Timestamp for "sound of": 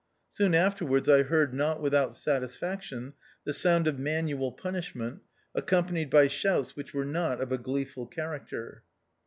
3.53-3.99